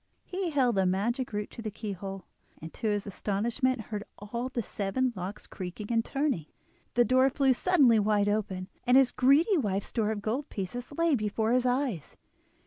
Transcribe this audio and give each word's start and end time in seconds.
He 0.25 0.49
held 0.49 0.73
the 0.77 0.87
magic 0.87 1.31
root 1.31 1.51
to 1.51 1.61
the 1.61 1.69
keyhole, 1.69 2.25
and 2.59 2.73
to 2.73 2.87
his 2.87 3.05
astonishment 3.05 3.81
heard 3.91 4.03
all 4.17 4.49
the 4.49 4.63
seven 4.63 5.13
locks 5.15 5.45
creaking 5.45 5.91
and 5.93 6.03
turning, 6.03 6.47
the 6.95 7.05
door 7.05 7.29
flew 7.29 7.53
suddenly 7.53 7.99
wide 7.99 8.27
open, 8.27 8.67
and 8.87 8.97
his 8.97 9.11
greedy 9.11 9.57
wife's 9.59 9.85
store 9.89 10.09
of 10.09 10.23
gold 10.23 10.49
pieces 10.49 10.91
lay 10.93 11.13
before 11.13 11.51
his 11.51 11.67
eyes. 11.67 12.17